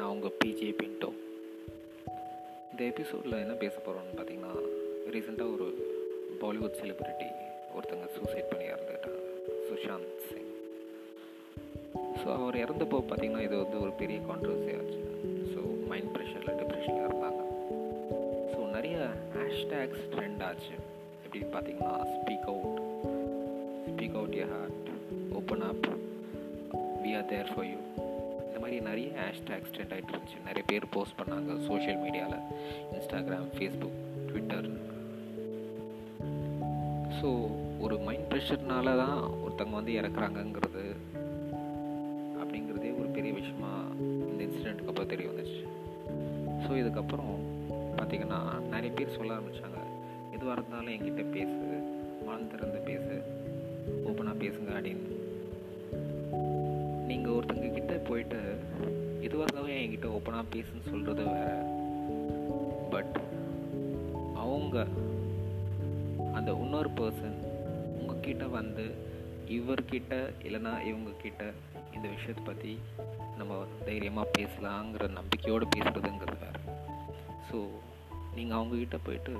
நான் 0.00 0.12
உங்கள் 0.12 0.36
PJ 0.40 0.68
Pinto 0.78 1.08
இந்த 2.70 2.82
எபிசோடில் 2.90 3.40
என்ன 3.42 3.54
பேச 3.62 3.74
போகிறோம்னு 3.78 4.14
பார்த்தீங்கன்னா 4.18 4.52
ரீசெண்டாக 5.14 5.54
ஒரு 5.54 5.66
பாலிவுட் 6.42 6.78
செலிப்ரிட்டி 6.80 7.28
ஒருத்தங்க 7.74 8.06
சூசைட் 8.14 8.48
பண்ணி 8.50 8.66
இறந்துட்டாங்க 8.70 9.20
சுஷாந்த் 9.68 10.22
சிங். 10.28 10.48
ஸோ 12.20 12.26
அவர் 12.36 12.60
இறந்தப்போ 12.62 13.00
பார்த்தீங்கன்னா 13.10 13.42
இது 13.48 13.56
வந்து 13.64 13.76
ஒரு 13.80 13.92
பெரிய 14.00 14.20
கான்ட்ரவர்சி 14.28 14.72
ஆச்சு. 14.78 15.02
ஸோ 15.52 15.60
மைண்ட் 15.90 16.10
ப்ரெஷரில் 16.16 16.58
டிப்ரெஷனில் 16.62 17.04
இருந்தாங்க. 17.08 17.42
ஸோ 18.52 18.60
நிறைய 18.76 18.96
ஹேஷ்டேக்ஸ் 19.36 20.08
ட்ரெண்ட் 20.14 20.44
ஆச்சு. 20.48 20.74
எப்படின்னு 21.24 21.52
பார்த்தீங்கன்னா 21.56 21.94
speak 22.14 22.48
out 22.54 22.80
speak 23.90 24.18
out 24.20 24.38
your 24.40 24.52
heart 24.56 24.90
open 25.40 25.66
up 25.70 25.86
we 27.04 27.12
are 27.20 27.30
there 27.34 27.52
for 27.54 27.70
you 27.72 27.78
இந்த 28.60 28.68
மாதிரி 28.68 28.88
நிறைய 28.88 29.10
ஹேஷ்டாக் 29.18 29.68
ட்ரெண்ட் 29.74 29.92
ஆகிட்டு 29.94 30.12
இருந்துச்சு. 30.12 30.38
நிறைய 30.46 30.62
பேர் 30.66 30.84
போஸ்ட் 30.94 31.14
பண்ணாங்க 31.20 31.52
சோஷியல் 31.66 32.00
மீடியாவில் 32.02 32.42
இன்ஸ்டாகிராம் 32.94 33.46
ஃபேஸ்புக் 33.54 33.96
ட்விட்டர் 34.28 34.66
ஸோ 37.18 37.28
ஒரு 37.80 37.98
மைண்ட் 37.98 38.26
ப்ரெஷர்னால 38.32 38.94
தான் 38.96 39.16
ஒருத்தங்க 39.44 39.70
வந்து 39.70 39.92
இறக்குறாங்கங்கிறது 39.92 40.84
அப்படிங்கிறதே 42.42 42.90
ஒரு 42.98 43.08
பெரிய 43.16 43.32
விஷயமா 43.32 43.72
இந்த 44.28 44.40
இன்சிடெண்ட்டுக்கு 44.48 44.92
அப்புறம் 44.92 45.12
தெரிய 45.14 45.28
வந்துச்சு. 45.30 45.62
ஸோ 46.64 46.70
இதுக்கப்புறம் 46.82 47.34
பார்த்திங்கன்னா 47.96 48.40
நிறைய 48.68 48.92
பேர் 48.94 49.16
சொல்ல 49.18 49.38
ஆரம்பித்தாங்க 49.38 49.80
எதுவாக 50.36 50.56
இருந்தாலும் 50.58 50.94
என்கிட்ட 50.96 51.24
பேசு. 51.38 51.58
மனம் 52.26 52.50
திறந்து 52.50 52.80
பேசு. 52.90 53.16
ஓப்பனாக 54.08 54.38
பேசுங்க 54.44 54.72
அப்படின்னு. 54.78 55.16
நீங்கள் 57.10 57.32
ஒருத்தங்க 57.32 57.68
கிட்ட 57.72 57.92
போயிட்டு 57.92 58.40
எதுவாக 59.20 59.44
இருந்தாலும் 59.44 59.76
என்கிட்ட 59.76 60.08
ஓப்பனாக 60.16 60.44
பேசுன்னு 60.54 60.88
சொல்கிறது 60.90 61.22
வேற 61.24 61.52
பட் 62.90 63.16
அவங்க 64.34 64.86
அந்த 66.34 66.50
இன்னொரு 66.52 66.90
பர்சன் 66.90 67.36
உங்ககிட்ட 67.98 68.46
வந்து 68.46 68.84
இவர்கிட்ட 69.48 70.14
இல்லைன்னா 70.42 70.72
இவங்கக்கிட்ட 70.90 71.44
இந்த 71.94 72.06
விஷயத்தை 72.08 72.44
பற்றி 72.44 72.78
நம்ம 73.38 73.66
தைரியமாக 73.84 74.30
பேசலாங்கிற 74.38 75.04
நம்பிக்கையோடு 75.10 75.66
பேசுகிறதுங்கிறது 75.76 76.38
வேறு. 76.44 76.60
ஸோ 77.48 77.58
நீங்கள் 78.34 78.58
அவங்கக்கிட்ட 78.58 78.98
போயிட்டு 79.02 79.34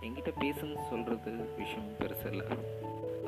எங்கிட்ட 0.00 0.32
பேசுன்னு 0.40 0.78
சொல்கிறது 0.90 1.32
விஷயம் 1.56 1.90
பெருசு 2.00 2.28
இல்லை. 2.30 2.46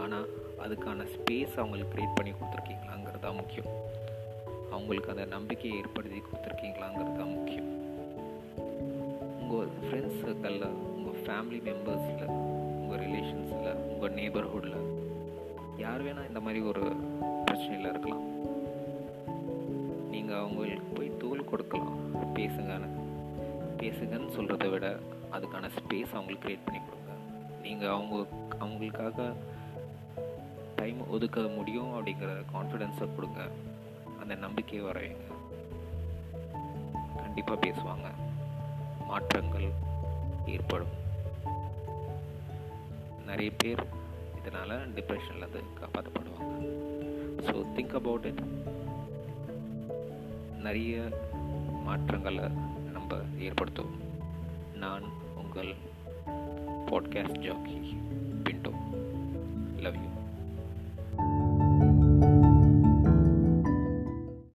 ஆனால் 0.03 0.29
அதுக்கான 0.65 1.07
ஸ்பேஸ் 1.15 1.55
அவங்களுக்கு 1.61 1.93
க்ரியேட் 1.95 2.17
பண்ணி 2.19 2.33
கொடுத்துருக்கீங்களாங்கிறது 2.33 3.25
தான் 3.27 3.39
முக்கியம். 3.41 3.71
அவங்களுக்கு 4.77 5.13
அந்த 5.15 5.25
நம்பிக்கையை 5.35 5.75
ஏற்படுத்தி 5.81 6.21
கொடுத்துருக்கீங்களாங்கிறது 6.27 7.19
தான் 7.21 7.35
முக்கியம். 7.37 7.69
உங்கள் 9.41 9.73
ஃப்ரெண்ட்ஸ் 9.85 10.21
சர்க்கிளில் 10.23 10.67
உங்கள் 10.97 11.21
ஃபேமிலி 11.25 11.61
மெம்பர்ஸில் 11.69 12.33
உங்கள் 12.81 13.03
ரிலேஷன்ஸில் 13.07 13.71
உங்கள் 13.93 14.17
நேபர்ஹுட்டில் 14.21 14.79
யார் 15.85 16.05
வேணால் 16.07 16.29
இந்த 16.31 16.41
மாதிரி 16.47 16.61
ஒரு 16.71 16.83
பிரச்சனையில் 17.47 17.91
இருக்கலாம். 17.93 18.27
நீங்கள் 20.13 20.41
அவங்களுக்கு 20.43 20.91
போய் 20.97 21.17
தோல் 21.23 21.49
கொடுக்கலாம் 21.53 22.01
பேசுங்கன்னு. 22.39 22.91
பேசுங்கன்னு 23.83 24.35
சொல்கிறத 24.39 24.67
விட 24.71 24.87
அதுக்கான 25.37 25.69
ஸ்பேஸ் 25.79 26.15
அவங்களுக்கு 26.17 26.45
க்ரியேட் 26.47 26.67
பண்ணி 26.67 26.81
கொடுங்க. 26.81 27.13
நீங்கள் 27.65 27.95
அவங்க 27.97 28.17
அவங்களுக்காக 28.63 29.19
டைம் 30.91 31.11
ஒதுக்க 31.11 31.41
முடியும் 31.57 31.91
அப்படிங்கிற 31.97 32.31
கான்ஃபிடென்ஸை 32.53 33.07
கொடுங்க. 33.15 33.41
அந்த 34.21 34.35
நம்பிக்கையை 34.35 34.81
வரவைங்க 34.87 35.27
கண்டிப்பாக 37.17 37.59
பேசுவாங்க. 37.67 38.09
மாற்றங்கள் 39.07 39.67
ஏற்படும். 40.47 40.95
நிறைய 43.27 43.51
பேர் 43.59 43.83
இதனால் 44.39 44.75
டிப்ரெஷன்லேருந்து 44.95 45.63
காப்பாற்றப்படுவாங்க 45.81 46.57
ஸோ 47.47 47.55
திங்க் 47.77 47.95
அபவுட் 48.01 48.25
இட் 48.25 48.43
நிறைய 50.67 51.09
மாற்றங்களை 51.85 52.49
நம்ம 52.97 53.21
ஏற்படுத்துவோம். 53.49 54.01
நான் 54.75 55.07
உங்கள் 55.37 55.73
podcast 56.91 57.45
jockey 57.47 57.79
Pinto 58.45 58.75
love 59.79 59.95
you 59.95 60.09